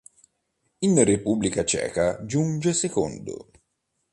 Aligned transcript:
In 0.79 0.97
Repubblica 1.03 1.63
Ceca 1.63 2.25
giunge 2.25 2.73
secondo. 2.73 3.51